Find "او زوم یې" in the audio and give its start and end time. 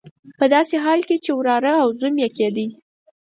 1.83-2.29